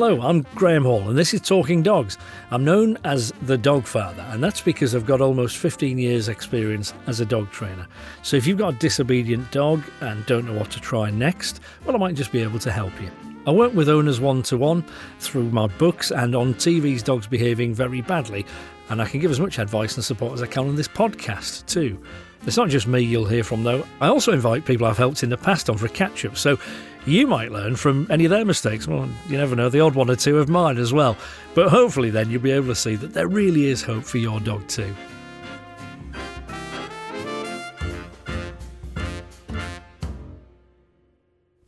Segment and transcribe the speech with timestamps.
[0.00, 2.16] Hello, I'm Graham Hall, and this is Talking Dogs.
[2.50, 6.94] I'm known as the Dog Father, and that's because I've got almost 15 years' experience
[7.06, 7.86] as a dog trainer.
[8.22, 11.94] So if you've got a disobedient dog and don't know what to try next, well,
[11.94, 13.10] I might just be able to help you.
[13.46, 14.86] I work with owners one to one
[15.18, 18.46] through my books and on TV's dogs behaving very badly,
[18.88, 21.66] and I can give as much advice and support as I can on this podcast
[21.66, 22.02] too.
[22.46, 23.86] It's not just me you'll hear from though.
[24.00, 26.58] I also invite people I've helped in the past on for a catch up, so
[27.06, 28.86] you might learn from any of their mistakes.
[28.86, 31.16] Well, you never know, the odd one or two of mine as well.
[31.54, 34.40] But hopefully, then you'll be able to see that there really is hope for your
[34.40, 34.94] dog too.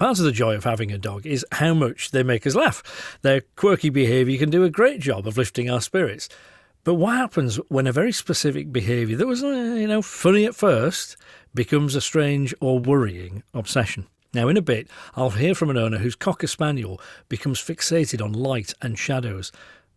[0.03, 3.19] Part of the joy of having a dog is how much they make us laugh.
[3.23, 6.29] Their quirky behaviour can do a great job of lifting our spirits.
[6.85, 10.57] But what happens when a very specific behaviour that was, uh, you know, funny at
[10.57, 11.17] first
[11.55, 14.09] becomes a strange or worrying obsession?
[14.35, 18.33] Now, in a bit, I'll hear from an owner whose Cocker Spaniel becomes fixated on
[18.33, 19.53] light and shadows.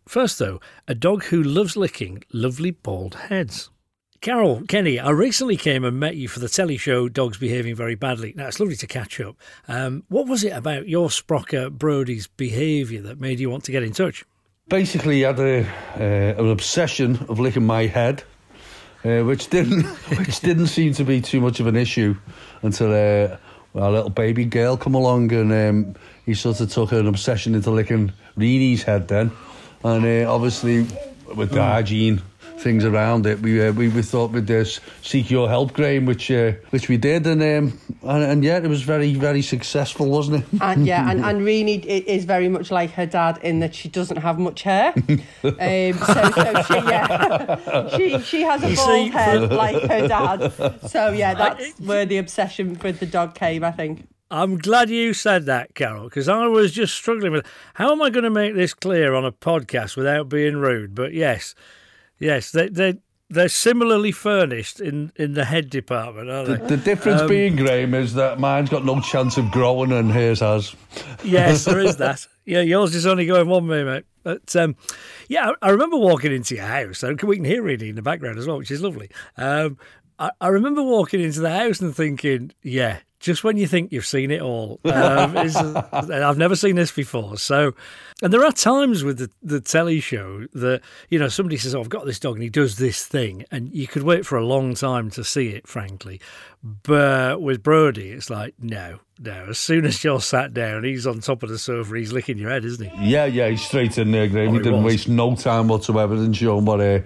[0.08, 3.72] First, though, a dog who loves licking lovely bald heads.
[4.22, 7.96] Carol, Kenny, I recently came and met you for the telly show Dogs Behaving Very
[7.96, 8.34] Badly.
[8.36, 9.38] Now, it's lovely to catch up.
[9.68, 13.84] Um, what was it about your Sprocker Brody's behaviour that made you want to get
[13.84, 14.24] in touch?
[14.68, 15.62] Basically, he had a,
[15.96, 18.24] uh, an obsession of licking my head,
[19.04, 19.84] uh, which didn't
[20.18, 22.16] which didn't seem to be too much of an issue
[22.64, 23.38] until uh,
[23.76, 27.70] a little baby girl come along and um, he sort of took an obsession into
[27.70, 29.32] licking Reenie's head then.
[29.84, 30.88] And uh, obviously,
[31.36, 31.72] with the mm.
[31.72, 32.24] hygiene
[32.60, 34.66] things around it, we uh, we, we thought we'd uh,
[35.02, 38.68] seek your help, Graham, which uh, which we did, and, um, and and yeah, it
[38.68, 40.62] was very very successful, wasn't it?
[40.62, 44.18] And yeah, and and Reenie is very much like her dad in that she doesn't
[44.18, 44.94] have much hair.
[45.04, 50.90] um, so, so she yeah, she she has a bald head like her dad.
[50.90, 54.08] So yeah, that's where the obsession with the dog came, I think.
[54.32, 58.10] I'm glad you said that, Carol, because I was just struggling with how am I
[58.10, 60.96] going to make this clear on a podcast without being rude.
[60.96, 61.54] But yes,
[62.20, 63.00] Yes, they they
[63.30, 66.56] they're similarly furnished in, in the head department, aren't they?
[66.58, 70.12] The, the difference um, being, Graham, is that mine's got no chance of growing and
[70.12, 70.76] hers has.
[71.24, 72.26] yes, there is that.
[72.46, 74.06] Yeah, yours is only going one way, mate.
[74.24, 74.76] But um,
[75.28, 78.38] yeah, I, remember walking into your house, and we can hear Reenie in the background
[78.38, 79.10] as well, which is lovely.
[79.38, 79.78] Um,
[80.20, 84.06] I, I remember walking into the house and thinking, yeah, just when you think you've
[84.06, 84.80] seen it all.
[84.96, 85.38] Um,
[85.92, 87.38] I've never seen this before.
[87.38, 87.74] So,
[88.22, 91.82] and there are times with the, the telly show that, you know, somebody says, oh,
[91.82, 93.46] I've got this dog and he does this thing.
[93.52, 96.22] And you could wait for a long time to see it, frankly.
[96.64, 99.48] But with Brody, it's like, no, no.
[99.50, 102.50] As soon as you're sat down, he's on top of the sofa, he's licking your
[102.50, 103.10] head, isn't he?
[103.12, 104.50] Yeah, yeah, he's straight in there, Graham.
[104.50, 104.94] Oh, he, didn't was.
[104.94, 107.00] waste no time whatsoever in showing what, uh,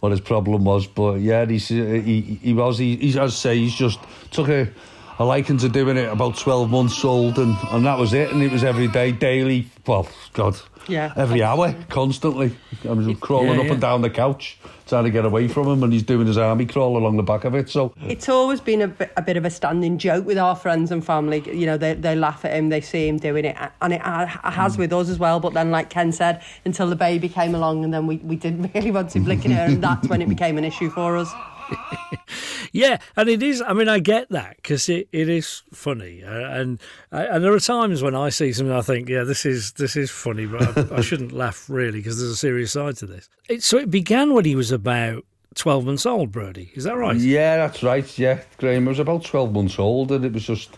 [0.00, 0.86] what his problem was.
[0.86, 4.48] But yeah, he's, uh, he, he was, he, he, as I say, he's just took
[4.48, 4.68] a
[5.16, 8.32] I likened to doing it about 12 months old, and, and that was it.
[8.32, 9.68] And it was every day, daily.
[9.86, 10.56] Well, God,
[10.88, 12.56] yeah, every hour, constantly.
[12.84, 13.72] I was crawling yeah, up yeah.
[13.72, 16.66] and down the couch trying to get away from him, and he's doing his army
[16.66, 17.68] crawl along the back of it.
[17.68, 20.90] So it's always been a bit, a bit of a standing joke with our friends
[20.90, 21.42] and family.
[21.48, 24.76] You know, they they laugh at him, they see him doing it, and it has
[24.76, 24.78] mm.
[24.78, 25.38] with us as well.
[25.40, 28.70] But then, like Ken said, until the baby came along, and then we, we didn't
[28.74, 31.32] really want him licking her, and that's when it became an issue for us.
[32.72, 33.62] yeah, and it is.
[33.62, 36.80] I mean, I get that because it, it is funny, uh, and
[37.10, 40.10] and there are times when I see something I think, yeah, this is this is
[40.10, 43.28] funny, but I, I shouldn't laugh really because there's a serious side to this.
[43.48, 45.24] It, so it began when he was about
[45.54, 46.70] 12 months old, Brody.
[46.74, 47.16] Is that right?
[47.16, 48.18] Yeah, that's right.
[48.18, 50.76] Yeah, Graham was about 12 months old, and it was just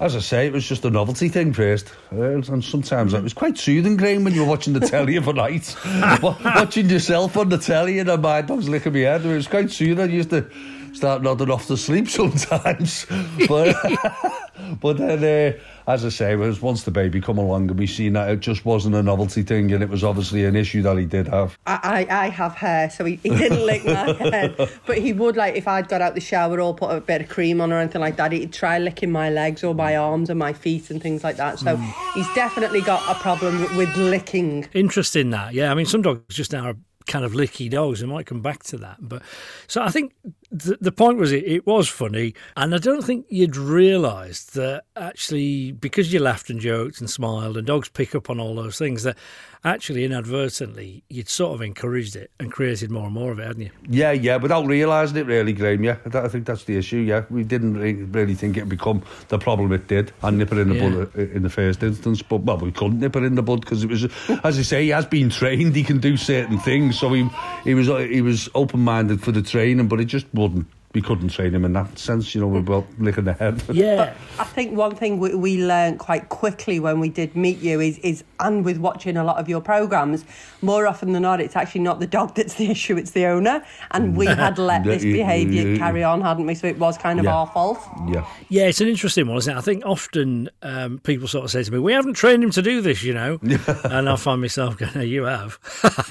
[0.00, 1.92] as I say, it was just a novelty thing first.
[2.10, 5.76] Uh, and sometimes it was quite soothing, Graham, when you were watching the telly overnight.
[6.22, 9.26] watching yourself on the telly and my dog's licking my head.
[9.26, 10.00] It was quite soothing.
[10.00, 10.48] I used to
[10.92, 13.06] start nodding off to sleep sometimes.
[13.48, 13.76] but,
[14.80, 15.58] but then, uh,
[15.90, 18.64] as I say, was once the baby come along and we seen that it just
[18.64, 21.58] wasn't a novelty thing and it was obviously an issue that he did have.
[21.66, 24.56] I, I, I have hair, so he, he didn't lick my head.
[24.86, 27.28] But he would, like, if I'd got out the shower or put a bit of
[27.28, 30.38] cream on or anything like that, he'd try licking my legs or my arms and
[30.38, 31.58] my feet and things like that.
[31.58, 32.12] So mm.
[32.14, 34.68] he's definitely got a problem with licking.
[34.72, 35.70] Interesting that, yeah.
[35.70, 36.76] I mean, some dogs just now are
[37.06, 38.02] kind of licky dogs.
[38.02, 38.96] I might come back to that.
[39.00, 39.22] But
[39.66, 40.12] so I think
[40.50, 42.34] the, the point was it, it was funny.
[42.56, 47.56] And I don't think you'd realised that actually, because you laughed and joked and smiled,
[47.56, 49.16] and dogs pick up on all those things, that
[49.62, 53.62] actually inadvertently you'd sort of encouraged it and created more and more of it, hadn't
[53.62, 53.70] you?
[53.88, 55.84] Yeah, yeah, without realising it really, Graham.
[55.84, 56.98] Yeah, I think that's the issue.
[56.98, 57.76] Yeah, we didn't
[58.12, 60.88] really think it'd become the problem it did and nip it in the yeah.
[60.88, 62.22] bud uh, in the first instance.
[62.22, 64.04] But well, we couldn't nip it in the bud because it was,
[64.44, 65.76] as I say, he has been trained.
[65.76, 67.28] He can do certain things, so he
[67.64, 71.28] he was he was open minded for the training, but it just wouldn't we couldn't
[71.28, 73.62] train him in that sense, you know, we were licking the head.
[73.70, 74.12] Yeah.
[74.40, 77.98] I think one thing we, we learned quite quickly when we did meet you is,
[77.98, 80.24] is, and with watching a lot of your programs,
[80.62, 83.64] more often than not, it's actually not the dog that's the issue, it's the owner.
[83.92, 86.56] And we had let this Yeah, yeah, behaviour carry on, hadn't we?
[86.56, 87.36] So it was kind of Yeah.
[87.36, 87.78] our fault.
[88.08, 88.26] yeah.
[88.48, 89.58] Yeah, it's an interesting one, isn't it?
[89.58, 92.62] I think often um, people sort of say to me, "We haven't trained him to
[92.62, 93.38] do this," you know,
[93.84, 95.58] and I find myself going, no, "You have.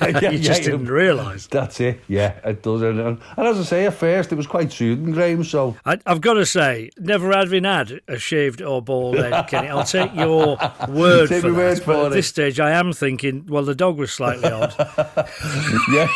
[0.22, 2.81] Yeah, you just yeah, didn't realise." That's it, yeah, it does.
[2.81, 6.21] And, and as I say, at first it was quite soothing, Graham, so I, I've
[6.21, 9.68] got to say, never having had a shaved or bald head, Kenny.
[9.69, 10.57] I'll take your
[10.89, 11.57] word Take for my that.
[11.57, 12.16] word but for at it.
[12.16, 14.74] this stage, I am thinking, well, the dog was slightly odd.
[15.92, 16.07] yeah,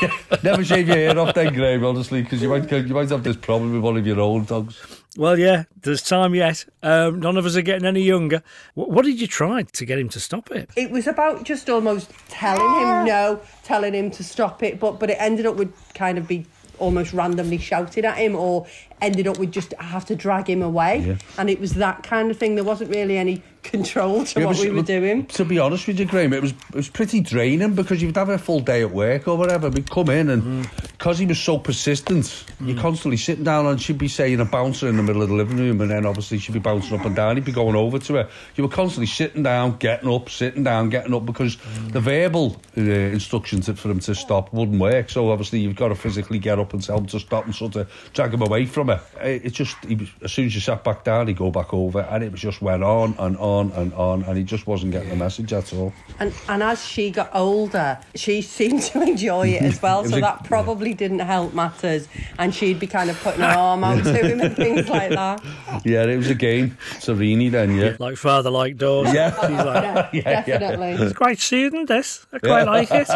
[0.43, 3.37] never shave your hair off then, Graham, honestly, because you might, you might have this
[3.37, 4.81] problem with one of your old dogs.
[5.17, 6.65] well, yeah, there's time yet.
[6.81, 8.41] Um, none of us are getting any younger.
[8.73, 10.69] What, what did you try to get him to stop it?
[10.75, 15.09] It was about just almost telling him no, telling him to stop it, but but
[15.09, 16.45] it ended up with kind of be
[16.83, 18.67] almost randomly shouted at him or
[19.01, 20.99] ended up with just have to drag him away.
[20.99, 21.17] Yeah.
[21.37, 22.55] And it was that kind of thing.
[22.55, 25.25] There wasn't really any control to It what was- we were doing.
[25.27, 28.29] To be honest with you, Graham, it was it was pretty draining because you'd have
[28.29, 29.69] a full day at work or whatever.
[29.69, 30.87] We'd come in and mm.
[30.91, 32.81] because he was so persistent, you're mm.
[32.81, 35.57] constantly sitting down and she'd be saying a bouncer in the middle of the living
[35.57, 37.37] room, and then obviously she'd be bouncing up and down.
[37.37, 38.29] He'd be going over to her.
[38.55, 41.91] You were constantly sitting down, getting up, sitting down, getting up because mm.
[41.93, 45.09] the verbal uh, instructions for him to stop wouldn't work.
[45.09, 47.75] So obviously you've got to physically get up and tell him to stop and sort
[47.75, 49.01] of drag him away from her.
[49.21, 51.73] It, it just he was, as soon as you sat back down, he'd go back
[51.73, 54.91] over, and it was just went on and on and on, and he just wasn't
[54.91, 55.93] getting the message at all.
[56.19, 60.01] And and as she got older, she seemed to enjoy it as well.
[60.05, 62.07] It so a- that probably didn't help matters.
[62.37, 65.41] And she'd be kind of putting her arm out to him and things like that.
[65.85, 66.77] Yeah, it was a game.
[66.99, 67.95] Serenity then, yeah.
[67.99, 69.11] Like father, like daughter.
[69.13, 69.31] Yeah.
[69.31, 70.57] She's like, Yeah, Yeah, yeah.
[70.59, 71.05] definitely.
[71.05, 72.25] it's quite soothing, this.
[72.31, 73.07] I quite like it.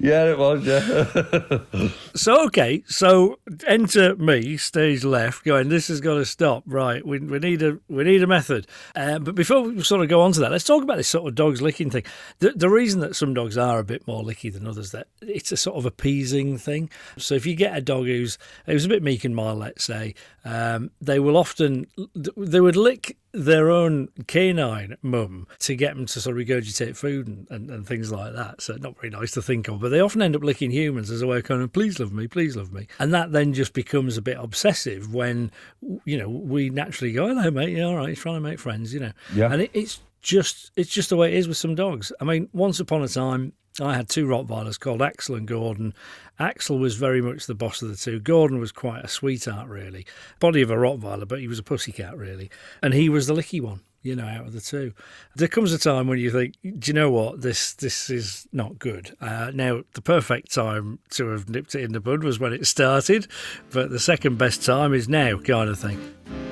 [0.00, 1.58] Yeah, it was, yeah.
[2.14, 5.68] So okay, so enter me, stage left, going.
[5.68, 6.62] This has got to stop.
[6.66, 8.66] Right, we, we need a we need a method.
[8.94, 11.26] Uh, but before we sort of go on to that, let's talk about this sort
[11.26, 12.04] of dogs licking thing.
[12.38, 15.52] The, the reason that some dogs are a bit more licky than others that it's
[15.52, 16.90] a sort of appeasing thing.
[17.16, 20.14] So if you get a dog who's who's a bit meek and mild, let's say,
[20.44, 21.86] um, they will often
[22.36, 27.26] they would lick their own canine mum to get them to sort of regurgitate food
[27.26, 28.60] and, and, and things like that.
[28.62, 31.22] So not very nice to think of, but they often end up licking humans as
[31.22, 33.72] a way of kind of please love me, please love me, and that then just
[33.72, 35.50] becomes a bit obsessive when
[36.04, 38.94] you know we naturally go hello mate, yeah all right, he's trying to make friends,
[38.94, 39.52] you know, Yeah.
[39.52, 42.10] and it, it's just it's just the way it is with some dogs.
[42.20, 43.52] I mean, once upon a time.
[43.80, 45.94] I had two Rottweilers called Axel and Gordon.
[46.38, 48.20] Axel was very much the boss of the two.
[48.20, 50.06] Gordon was quite a sweetheart, really.
[50.38, 52.52] Body of a Rottweiler, but he was a pussycat, really.
[52.82, 54.92] And he was the licky one, you know, out of the two.
[55.34, 58.78] There comes a time when you think, do you know what, this this is not
[58.78, 59.16] good.
[59.20, 62.68] Uh, now, the perfect time to have nipped it in the bud was when it
[62.68, 63.26] started,
[63.72, 66.43] but the second best time is now, kind of thing.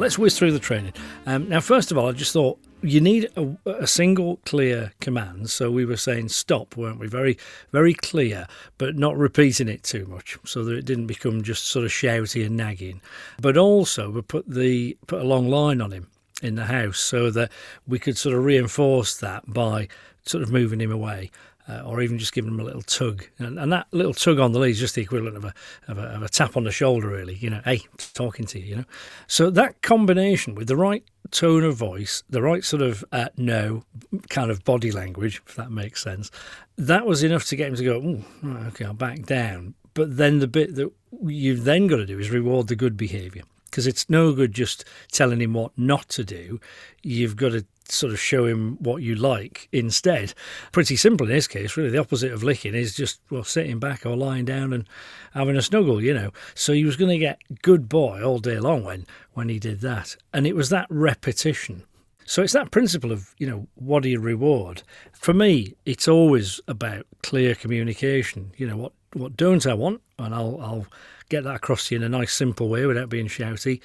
[0.00, 0.94] Let's whiz through the training.
[1.26, 5.50] Um, now, first of all, I just thought you need a, a single clear command.
[5.50, 7.06] So we were saying stop, weren't we?
[7.06, 7.36] Very,
[7.70, 8.46] very clear,
[8.78, 12.46] but not repeating it too much, so that it didn't become just sort of shouty
[12.46, 13.02] and nagging.
[13.42, 16.08] But also, we put the put a long line on him
[16.42, 17.52] in the house so that
[17.86, 19.86] we could sort of reinforce that by
[20.24, 21.30] sort of moving him away.
[21.70, 24.50] Uh, or even just giving him a little tug, and, and that little tug on
[24.50, 25.54] the lead is just the equivalent of a,
[25.86, 27.34] of a of a tap on the shoulder, really.
[27.34, 27.82] You know, hey,
[28.14, 28.64] talking to you.
[28.64, 28.84] You know,
[29.28, 33.84] so that combination with the right tone of voice, the right sort of uh, no
[34.30, 36.30] kind of body language, if that makes sense,
[36.76, 37.98] that was enough to get him to go.
[37.98, 38.24] "Ooh,
[38.68, 39.74] okay, I'll back down.
[39.94, 40.90] But then the bit that
[41.22, 44.84] you've then got to do is reward the good behaviour because it's no good just
[45.12, 46.60] telling him what not to do.
[47.02, 50.34] You've got to sort of show him what you like instead.
[50.72, 51.90] Pretty simple in this case, really.
[51.90, 54.86] The opposite of licking is just, well, sitting back or lying down and
[55.34, 56.32] having a snuggle, you know.
[56.54, 59.80] So he was going to get good boy all day long when, when he did
[59.80, 60.16] that.
[60.32, 61.84] And it was that repetition.
[62.24, 64.84] So it's that principle of, you know, what do you reward?
[65.12, 68.52] For me, it's always about clear communication.
[68.56, 70.00] You know, what, what don't I want?
[70.18, 70.86] And I'll, I'll
[71.28, 73.80] get that across to you in a nice, simple way without being shouty.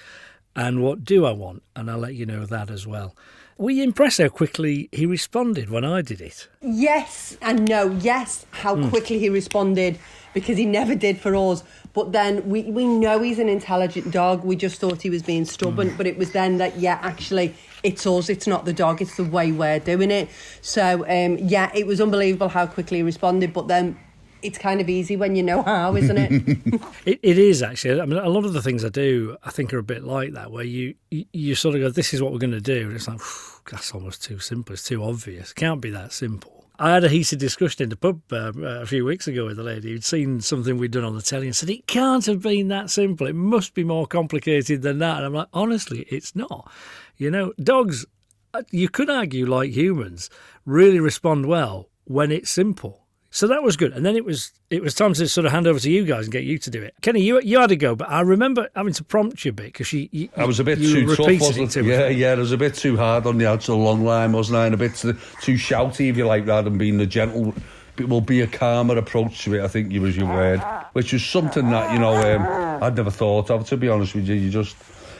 [0.55, 1.63] And what do I want?
[1.75, 3.15] And I'll let you know that as well.
[3.57, 6.49] Were you impressed how quickly he responded when I did it?
[6.61, 7.89] Yes and no.
[8.01, 8.89] Yes, how Hmm.
[8.89, 9.97] quickly he responded
[10.33, 11.63] because he never did for us.
[11.93, 14.43] But then we, we know he's an intelligent dog.
[14.43, 15.91] We just thought he was being stubborn.
[15.91, 15.95] Hmm.
[15.97, 18.27] But it was then that, yeah, actually, it's us.
[18.27, 19.01] It's not the dog.
[19.01, 20.27] It's the way we're doing it.
[20.61, 23.53] So, um, yeah, it was unbelievable how quickly he responded.
[23.53, 23.97] But then
[24.45, 26.31] it's kind of easy when you know how, isn't it?
[27.05, 27.19] it?
[27.21, 27.99] It is actually.
[27.99, 30.33] I mean, a lot of the things I do, I think, are a bit like
[30.33, 32.87] that, where you you, you sort of go, "This is what we're going to do,"
[32.87, 33.19] and it's like,
[33.69, 34.73] that's almost too simple.
[34.73, 35.51] It's too obvious.
[35.51, 36.55] It can't be that simple.
[36.77, 39.63] I had a heated discussion in the pub um, a few weeks ago with a
[39.63, 42.67] lady who'd seen something we'd done on the telly and said, It can't have been
[42.67, 43.27] that simple.
[43.27, 45.17] It must be more complicated than that.
[45.17, 46.69] And I'm like, Honestly, it's not.
[47.15, 48.05] You know, dogs,
[48.53, 50.29] uh, you could argue, like humans,
[50.65, 53.04] really respond well when it's simple.
[53.35, 53.91] So that was good.
[53.91, 56.23] And then it was it was time to sort of hand over to you guys
[56.23, 56.93] and get you to do it.
[57.01, 59.65] Kenny, you you had to go, but I remember having to prompt you a bit
[59.65, 61.83] because you, you, I was a bit too tough, wasn't it?
[61.83, 64.67] Yeah, yeah, it was a bit too hard on the outside long line, wasn't I?
[64.67, 67.53] And a bit too, too shouty, if you like, rather than being the gentle.
[67.97, 69.61] It will be a calmer approach to it.
[69.61, 70.61] I think you was your word,
[70.93, 73.67] which was something that you know um, I'd never thought of.
[73.67, 74.77] To be honest with you, you just,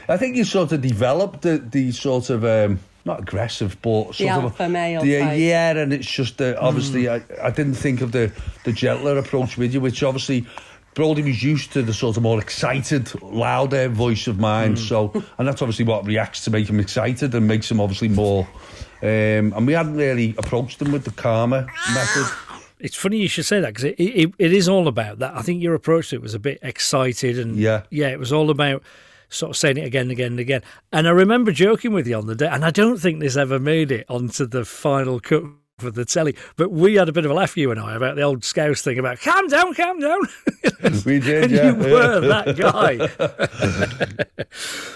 [0.08, 2.46] I think you sort of developed the, the sort of.
[2.46, 5.06] Um, not aggressive, but the alpha of, male.
[5.06, 5.40] Yeah, type.
[5.40, 7.24] yeah, and it's just uh, obviously mm.
[7.40, 8.32] I, I didn't think of the
[8.64, 10.46] the gentler approach with you, which obviously.
[10.94, 14.78] Brody was used to the sort of more excited, louder voice of mine, mm.
[14.78, 18.48] so and that's obviously what reacts to make him excited and makes him obviously more.
[19.02, 22.26] Um, and we hadn't really approached him with the calmer method.
[22.80, 25.36] It's funny you should say that because it, it, it is all about that.
[25.36, 28.32] I think your approach to it was a bit excited and yeah, yeah, it was
[28.32, 28.82] all about
[29.30, 30.62] sort of saying it again and again and again.
[30.92, 33.60] And I remember joking with you on the day, and I don't think this ever
[33.60, 35.44] made it onto the final cut
[35.78, 36.36] for the telly.
[36.56, 38.82] But we had a bit of a laugh, you and I, about the old Scouse
[38.82, 40.22] thing about calm down, calm down.
[41.06, 41.68] we did, and yeah.
[41.68, 44.46] you were that guy.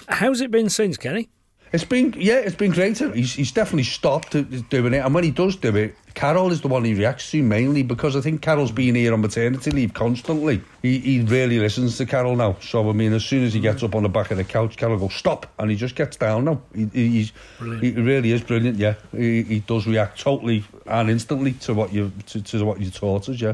[0.16, 1.30] How's it been since, Kenny?
[1.72, 2.98] It's been yeah, it's been great.
[2.98, 4.32] He's he's definitely stopped
[4.70, 7.44] doing it, and when he does do it, Carol is the one he reacts to
[7.44, 10.62] mainly because I think Carol's been here on maternity leave constantly.
[10.82, 12.58] He he really listens to Carol now.
[12.60, 14.78] So I mean, as soon as he gets up on the back of the couch,
[14.78, 16.62] Carol goes stop, and he just gets down now.
[16.74, 18.78] He he's he really is brilliant.
[18.78, 22.90] Yeah, he, he does react totally and instantly to what you to, to what you
[22.90, 23.40] taught us.
[23.40, 23.54] Yeah.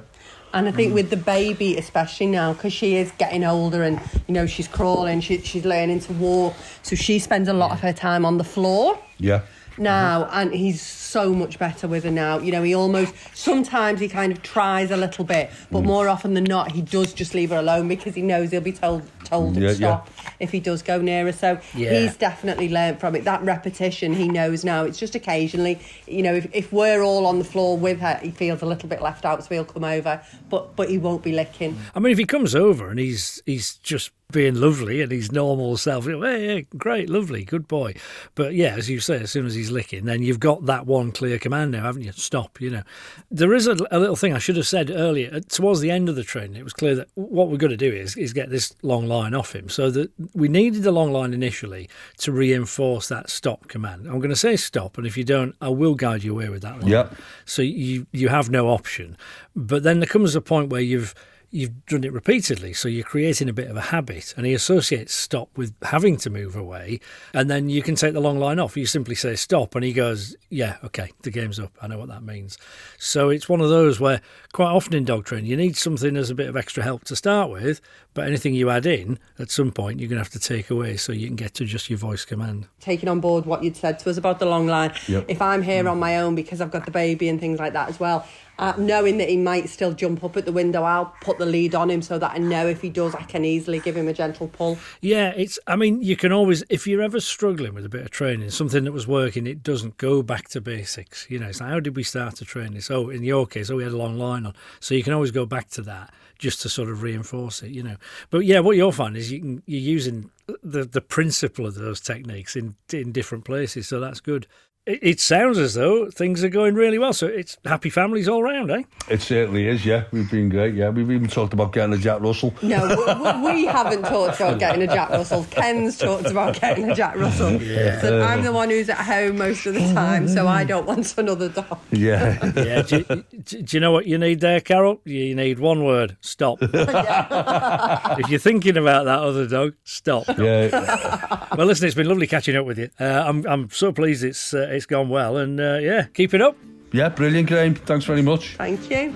[0.54, 0.96] And I think mm.
[0.96, 5.20] with the baby, especially now, because she is getting older and, you know, she's crawling,
[5.20, 6.54] she, she's learning to walk.
[6.82, 8.98] So she spends a lot of her time on the floor.
[9.18, 9.42] Yeah
[9.78, 14.08] now and he's so much better with her now you know he almost sometimes he
[14.08, 15.86] kind of tries a little bit but mm.
[15.86, 18.72] more often than not he does just leave her alone because he knows he'll be
[18.72, 20.30] told told yeah, to stop yeah.
[20.40, 22.00] if he does go near her so yeah.
[22.00, 26.34] he's definitely learned from it that repetition he knows now it's just occasionally you know
[26.34, 29.26] if, if we're all on the floor with her he feels a little bit left
[29.26, 32.26] out so he'll come over but but he won't be licking I mean if he
[32.26, 36.06] comes over and he's he's just being lovely and his normal self.
[36.06, 37.94] Hey, yeah, great, lovely, good boy.
[38.34, 41.12] But yeah, as you say, as soon as he's licking, then you've got that one
[41.12, 42.12] clear command now, haven't you?
[42.12, 42.84] Stop, you know.
[43.30, 45.40] There is a, a little thing I should have said earlier.
[45.42, 47.94] Towards the end of the training, it was clear that what we're going to do
[47.94, 49.70] is, is get this long line off him.
[49.70, 54.08] So that we needed the long line initially to reinforce that stop command.
[54.08, 56.64] I'm going to say stop, and if you don't, I will guide you away with
[56.64, 56.86] that.
[56.86, 57.10] Yeah.
[57.46, 59.18] So you, you have no option.
[59.56, 61.14] But then there comes a point where you've
[61.56, 64.34] you've done it repeatedly, so you're creating a bit of a habit.
[64.36, 67.00] And he associates stop with having to move away,
[67.34, 68.76] and then you can take the long line off.
[68.76, 71.72] You simply say stop, and he goes, "Yeah, okay, the game's up.
[71.82, 72.58] I know what that means."
[72.98, 74.22] So it's one of those where
[74.56, 77.14] quite often in dog training you need something as a bit of extra help to
[77.14, 77.82] start with,
[78.14, 80.96] but anything you add in at some point you're going to have to take away
[80.96, 82.66] so you can get to just your voice command.
[82.80, 84.94] Taking on board what you'd said to us about the long line.
[85.10, 85.26] Yep.
[85.28, 87.90] If I'm here on my own because I've got the baby and things like that
[87.90, 88.26] as well,
[88.58, 91.76] uh, knowing that he might still jump up at the window, I'll put the lead
[91.76, 94.14] on him so that I know if he does, I can easily give him a
[94.14, 94.78] gentle pull.
[95.02, 95.60] Yeah, it's.
[95.68, 98.86] I mean, you can always, if you're ever struggling with a bit of training, something
[98.86, 101.28] that was working, it doesn't go back to basics.
[101.30, 102.90] You know, it's like, how did we start to train this?
[102.90, 105.32] Oh, in your case, oh, we had a long line on, so you can always
[105.32, 107.72] go back to that just to sort of reinforce it.
[107.72, 107.96] You know,
[108.30, 110.32] but yeah, what you'll find is you can you're using
[110.64, 114.48] the the principle of those techniques in in different places, so that's good.
[114.88, 117.12] It, sounds as though things are going really well.
[117.12, 118.84] So it's happy families all round, eh?
[119.10, 120.04] It certainly is, yeah.
[120.12, 120.90] We've been great, yeah.
[120.90, 122.54] We've even talked about getting a Jack Russell.
[122.62, 125.44] No, we, we haven't talked about getting a Jack Russell.
[125.50, 127.60] Ken's talked about getting a Jack Russell.
[127.66, 128.00] Yeah.
[128.00, 131.18] So I'm the one who's at home most of the time, so I don't want
[131.18, 131.80] another dog.
[131.92, 132.52] Yeah.
[132.56, 132.82] yeah.
[132.84, 133.24] Do, do,
[133.64, 135.02] do you know what you need there, Carol?
[135.04, 136.60] You need one word stop.
[136.62, 140.28] if you're thinking about that other dog, stop.
[140.38, 141.48] Yeah.
[141.56, 142.90] well, listen, it's been lovely catching up with you.
[143.00, 144.54] Uh, I'm, I'm so pleased it's.
[144.54, 146.58] Uh, it's gone well, and uh, yeah, keep it up.
[146.92, 147.76] Yeah, brilliant, Graham.
[147.76, 148.56] Thanks very much.
[148.56, 149.14] Thank you.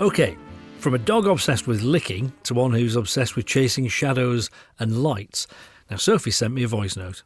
[0.00, 0.36] Okay,
[0.78, 5.46] from a dog obsessed with licking to one who's obsessed with chasing shadows and lights.
[5.90, 7.22] Now, Sophie sent me a voice note.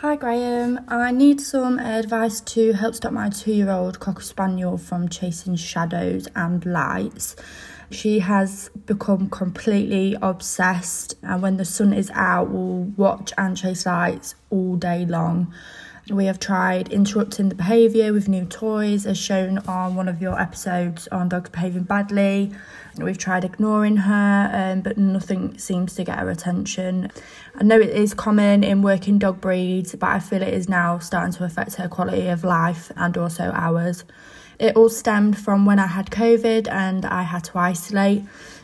[0.00, 4.76] Hi Graham, I need some advice to help stop my two year old Cocker Spaniel
[4.76, 7.34] from chasing shadows and lights.
[7.90, 13.86] She has become completely obsessed, and when the sun is out, will watch and chase
[13.86, 15.54] lights all day long.
[16.10, 20.40] We have tried interrupting the behaviour with new toys, as shown on one of your
[20.40, 22.52] episodes on dogs behaving badly.
[22.96, 27.10] We've tried ignoring her, um, but nothing seems to get her attention.
[27.56, 31.00] I know it is common in working dog breeds, but I feel it is now
[31.00, 34.04] starting to affect her quality of life and also ours.
[34.60, 38.22] It all stemmed from when I had COVID and I had to isolate.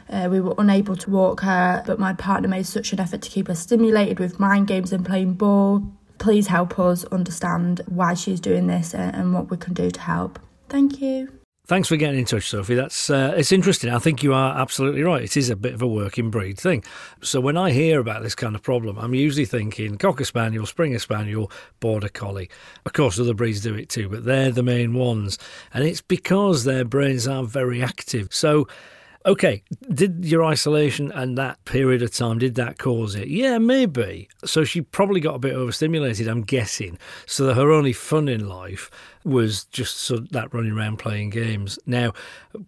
[0.08, 3.30] Uh, we were unable to walk her, but my partner made such an effort to
[3.30, 5.82] keep her stimulated with mind games and playing ball.
[6.22, 10.38] Please help us understand why she's doing this and what we can do to help.
[10.68, 11.28] Thank you.
[11.66, 12.76] Thanks for getting in touch, Sophie.
[12.76, 13.90] That's uh, it's interesting.
[13.90, 15.24] I think you are absolutely right.
[15.24, 16.84] It is a bit of a working breed thing.
[17.22, 21.00] So when I hear about this kind of problem, I'm usually thinking Cocker Spaniel, Springer
[21.00, 21.50] Spaniel,
[21.80, 22.48] Border Collie.
[22.86, 25.38] Of course, other breeds do it too, but they're the main ones,
[25.74, 28.28] and it's because their brains are very active.
[28.30, 28.68] So
[29.24, 29.62] Okay,
[29.94, 33.28] did your isolation and that period of time did that cause it?
[33.28, 34.28] Yeah, maybe.
[34.44, 36.98] So she probably got a bit overstimulated, I'm guessing.
[37.26, 38.90] So that her only fun in life
[39.24, 41.78] was just sort of that running around playing games.
[41.86, 42.12] Now,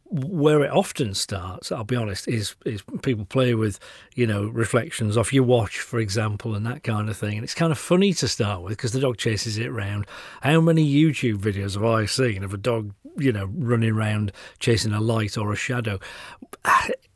[0.07, 3.79] where it often starts, I'll be honest, is is people play with,
[4.15, 7.37] you know, reflections off your watch, for example, and that kind of thing.
[7.37, 10.07] And it's kind of funny to start with because the dog chases it around.
[10.43, 14.93] How many YouTube videos have I seen of a dog, you know, running around chasing
[14.93, 15.99] a light or a shadow?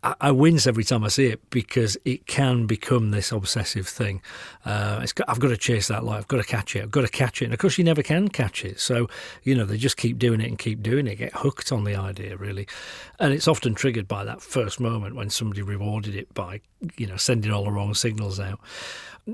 [0.02, 4.22] I wince every time I see it because it can become this obsessive thing.
[4.64, 6.18] Uh, I've got to chase that light.
[6.18, 6.82] I've got to catch it.
[6.82, 7.46] I've got to catch it.
[7.46, 8.78] And of course, you never can catch it.
[8.78, 9.08] So,
[9.42, 11.96] you know, they just keep doing it and keep doing it, get hooked on the
[11.96, 12.68] idea, really.
[13.18, 16.60] And it's often triggered by that first moment when somebody rewarded it by,
[16.96, 18.60] you know, sending all the wrong signals out.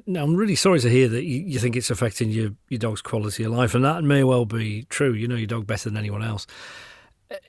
[0.07, 3.03] Now, I'm really sorry to hear that you, you think it's affecting your, your dog's
[3.03, 3.75] quality of life.
[3.75, 5.13] And that may well be true.
[5.13, 6.47] You know your dog better than anyone else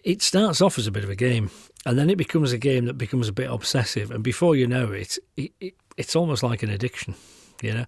[0.04, 1.50] it starts off as a bit of a game
[1.86, 4.92] and then it becomes a game that becomes a bit obsessive and before you know
[4.92, 7.16] it, it, it, it's almost like an addiction
[7.62, 7.86] you know?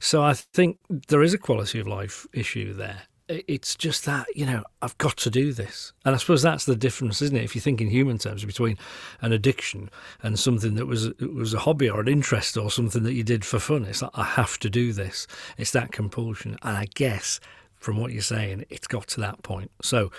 [0.00, 0.78] So i think
[1.08, 3.02] there is a quality of life issue there.
[3.28, 5.92] It's just that you know i've got to do this.
[6.04, 7.44] And i suppose that's the difference isn't it?
[7.44, 8.78] If you think in human terms between
[9.20, 9.90] an addiction
[10.22, 13.44] and something that was was a hobby or an interest or something that you did
[13.44, 15.26] for fun it's like i have to do this.
[15.56, 16.56] It's that compulsion.
[16.62, 17.40] And i guess
[17.76, 19.70] from what you're saying it's got to that point.
[19.82, 20.10] So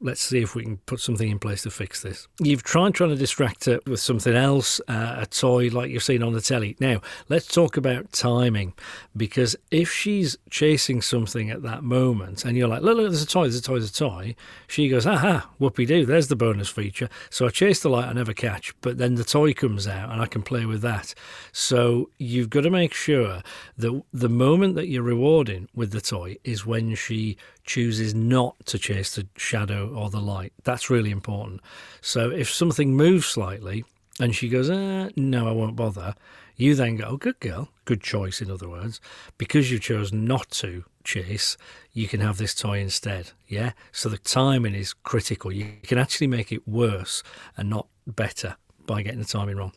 [0.00, 2.28] let's see if we can put something in place to fix this.
[2.40, 6.22] You've tried trying to distract her with something else, uh, a toy like you've seen
[6.22, 6.76] on the telly.
[6.80, 8.74] Now, let's talk about timing
[9.16, 13.26] because if she's chasing something at that moment and you're like, look, look, there's a
[13.26, 16.68] toy, there's a toy, there's a toy, she goes, aha, whoopee doo, there's the bonus
[16.68, 17.08] feature.
[17.30, 20.20] So I chase the light, I never catch, but then the toy comes out and
[20.20, 21.14] I can play with that.
[21.52, 23.42] So you've got to make sure
[23.78, 28.78] that the moment that you're rewarding with the toy is when she chooses not to
[28.78, 30.52] chase the shadow or the light.
[30.64, 31.60] That's really important.
[32.00, 33.84] So if something moves slightly
[34.20, 36.14] and she goes, eh, no, I won't bother,
[36.56, 39.00] you then go, oh, good girl, good choice, in other words.
[39.38, 41.56] Because you chose not to chase,
[41.92, 43.32] you can have this toy instead.
[43.48, 43.72] Yeah?
[43.92, 45.50] So the timing is critical.
[45.50, 47.22] You can actually make it worse
[47.56, 49.72] and not better by getting the timing wrong.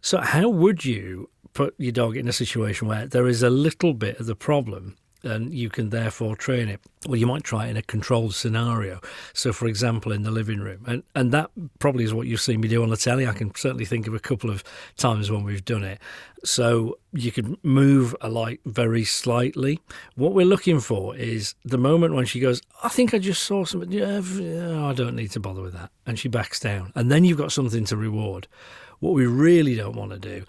[0.00, 3.94] So, how would you put your dog in a situation where there is a little
[3.94, 6.80] bit of the problem and you can therefore train it.
[7.06, 9.00] Well, you might try it in a controlled scenario.
[9.34, 12.60] So, for example, in the living room, and and that probably is what you've seen
[12.60, 13.26] me do on the telly.
[13.26, 14.64] I can certainly think of a couple of
[14.96, 15.98] times when we've done it.
[16.44, 19.80] So you could move a light very slightly.
[20.14, 23.64] What we're looking for is the moment when she goes, "I think I just saw
[23.64, 23.92] something.
[23.92, 24.20] Yeah,
[24.84, 27.52] I don't need to bother with that," and she backs down, and then you've got
[27.52, 28.46] something to reward.
[29.00, 30.44] What we really don't want to do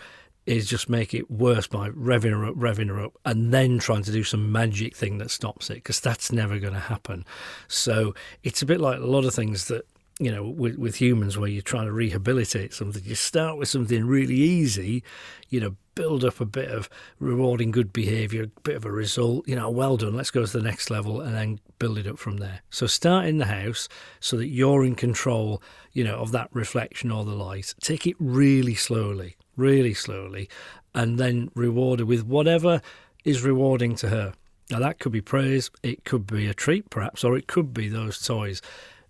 [0.48, 4.04] is just make it worse by revving her up, revving her up, and then trying
[4.04, 7.26] to do some magic thing that stops it, because that's never going to happen.
[7.68, 9.86] So it's a bit like a lot of things that
[10.20, 14.06] you know, with, with humans where you're trying to rehabilitate something, you start with something
[14.06, 15.04] really easy,
[15.50, 19.48] you know, build up a bit of rewarding good behavior, a bit of a result,
[19.48, 22.18] you know, well done, let's go to the next level and then build it up
[22.18, 22.62] from there.
[22.72, 23.88] So start in the house
[24.20, 25.62] so that you're in control,
[25.94, 27.76] you know, of that reflection or the light.
[27.80, 30.48] Take it really slowly really slowly,
[30.96, 32.82] and then reward her with whatever
[33.26, 34.34] is rewarding to her.
[34.72, 37.90] Now, that could be praise, it could be a treat, perhaps, or it could be
[37.90, 38.62] those toys.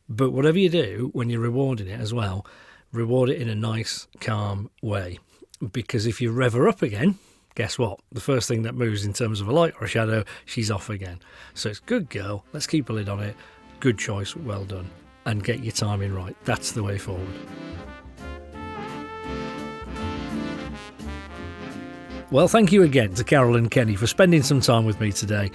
[0.09, 2.45] But whatever you do when you're rewarding it as well,
[2.91, 5.19] reward it in a nice, calm way.
[5.71, 7.17] Because if you rev her up again,
[7.55, 7.99] guess what?
[8.11, 10.89] The first thing that moves in terms of a light or a shadow, she's off
[10.89, 11.19] again.
[11.55, 13.35] So it's good girl, let's keep a lid on it.
[13.79, 14.89] Good choice, well done.
[15.25, 16.35] And get your timing right.
[16.45, 17.27] That's the way forward.
[22.29, 25.49] Well, thank you again to Carol and Kenny for spending some time with me today.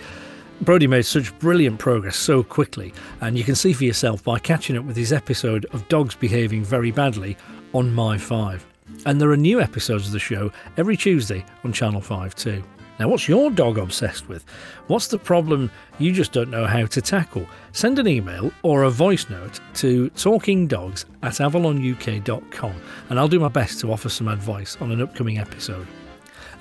[0.63, 4.79] Brody made such brilliant progress so quickly, and you can see for yourself by catching
[4.79, 7.37] up with his episode of Dogs Behaving Very Badly
[7.75, 8.65] on My 5.
[9.05, 12.65] And there are new episodes of the show every Tuesday on Channel 5 too.
[12.99, 14.47] Now, what's your dog obsessed with?
[14.87, 17.47] What's the problem you just don't know how to tackle?
[17.73, 22.75] Send an email or a voice note to talkingdogs at avalonuk.com
[23.11, 25.87] and I'll do my best to offer some advice on an upcoming episode.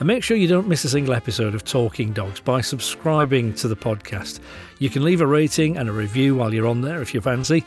[0.01, 3.67] And make sure you don't miss a single episode of Talking Dogs by subscribing to
[3.67, 4.39] the podcast.
[4.79, 7.63] You can leave a rating and a review while you're on there if you fancy.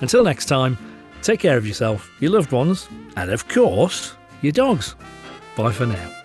[0.00, 0.76] Until next time,
[1.22, 4.96] take care of yourself, your loved ones, and of course, your dogs.
[5.54, 6.19] Bye for now.